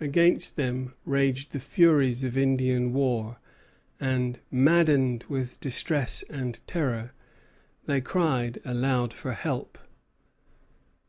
Against 0.00 0.54
them 0.54 0.94
raged 1.04 1.50
the 1.50 1.58
furies 1.58 2.22
of 2.22 2.36
Indian 2.38 2.92
war; 2.92 3.40
and, 3.98 4.38
maddened 4.48 5.24
with 5.24 5.58
distress 5.58 6.22
and 6.30 6.64
terror, 6.68 7.10
they 7.86 8.00
cried 8.00 8.60
aloud 8.64 9.12
for 9.12 9.32
help. 9.32 9.78